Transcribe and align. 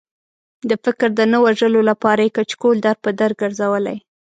د 0.69 0.71
فکر 0.83 1.09
د 1.15 1.21
نه 1.31 1.37
وژلو 1.45 1.81
لپاره 1.89 2.21
یې 2.25 2.35
کچکول 2.37 2.77
در 2.85 2.97
په 3.03 3.09
در 3.19 3.31
ګرځولی. 3.41 3.97